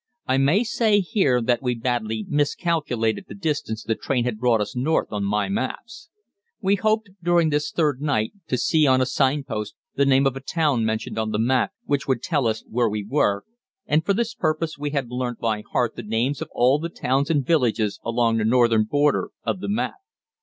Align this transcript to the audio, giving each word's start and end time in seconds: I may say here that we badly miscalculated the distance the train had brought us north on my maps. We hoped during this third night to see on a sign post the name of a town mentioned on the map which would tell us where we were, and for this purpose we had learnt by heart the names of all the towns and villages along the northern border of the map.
I 0.25 0.37
may 0.39 0.63
say 0.63 0.99
here 0.99 1.43
that 1.43 1.61
we 1.61 1.75
badly 1.75 2.25
miscalculated 2.27 3.25
the 3.27 3.35
distance 3.35 3.83
the 3.83 3.93
train 3.93 4.23
had 4.23 4.39
brought 4.39 4.59
us 4.59 4.75
north 4.75 5.09
on 5.11 5.23
my 5.23 5.47
maps. 5.47 6.09
We 6.59 6.73
hoped 6.73 7.11
during 7.21 7.49
this 7.51 7.69
third 7.71 8.01
night 8.01 8.33
to 8.47 8.57
see 8.57 8.87
on 8.87 8.99
a 8.99 9.05
sign 9.05 9.43
post 9.43 9.75
the 9.93 10.05
name 10.07 10.25
of 10.25 10.35
a 10.35 10.39
town 10.39 10.85
mentioned 10.85 11.19
on 11.19 11.29
the 11.29 11.37
map 11.37 11.73
which 11.85 12.07
would 12.07 12.23
tell 12.23 12.47
us 12.47 12.63
where 12.67 12.89
we 12.89 13.05
were, 13.07 13.43
and 13.85 14.03
for 14.03 14.15
this 14.15 14.33
purpose 14.33 14.75
we 14.75 14.89
had 14.89 15.11
learnt 15.11 15.37
by 15.37 15.61
heart 15.71 15.95
the 15.95 16.01
names 16.01 16.41
of 16.41 16.49
all 16.51 16.79
the 16.79 16.89
towns 16.89 17.29
and 17.29 17.45
villages 17.45 17.99
along 18.03 18.37
the 18.37 18.43
northern 18.43 18.85
border 18.85 19.29
of 19.43 19.59
the 19.59 19.69
map. 19.69 19.97